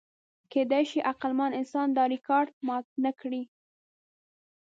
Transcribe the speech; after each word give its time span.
کېدی 0.51 0.83
شي 0.89 0.99
عقلمن 1.11 1.51
انسان 1.59 1.87
دا 1.97 2.03
ریکارډ 2.13 2.47
مات 2.67 2.85
نهکړي. 3.03 3.43